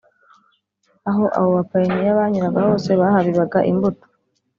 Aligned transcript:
Aho 1.09 1.23
abo 1.37 1.49
bapayiniya 1.57 2.19
banyuraga 2.19 2.59
hose 2.67 2.89
bahabibaga 3.01 3.59
imbuto 3.71 4.05